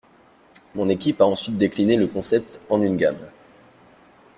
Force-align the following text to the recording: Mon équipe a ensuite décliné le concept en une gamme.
Mon 0.73 0.89
équipe 0.89 1.21
a 1.21 1.25
ensuite 1.25 1.57
décliné 1.57 1.95
le 1.95 2.07
concept 2.07 2.59
en 2.71 2.81
une 2.81 2.97
gamme. 2.97 3.29